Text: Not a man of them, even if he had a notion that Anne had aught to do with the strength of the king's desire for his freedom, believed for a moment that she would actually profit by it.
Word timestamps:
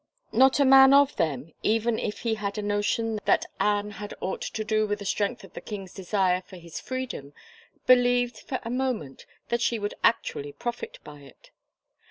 Not 0.31 0.59
a 0.59 0.65
man 0.65 0.95
of 0.95 1.15
them, 1.17 1.51
even 1.61 1.99
if 1.99 2.21
he 2.21 2.33
had 2.33 2.57
a 2.57 2.63
notion 2.63 3.19
that 3.25 3.45
Anne 3.59 3.91
had 3.91 4.15
aught 4.19 4.41
to 4.41 4.63
do 4.63 4.87
with 4.87 4.97
the 4.97 5.05
strength 5.05 5.43
of 5.43 5.53
the 5.53 5.61
king's 5.61 5.93
desire 5.93 6.41
for 6.41 6.57
his 6.57 6.79
freedom, 6.79 7.33
believed 7.85 8.39
for 8.39 8.59
a 8.63 8.71
moment 8.71 9.27
that 9.49 9.61
she 9.61 9.77
would 9.77 9.93
actually 10.03 10.53
profit 10.53 10.97
by 11.03 11.19
it. 11.19 11.51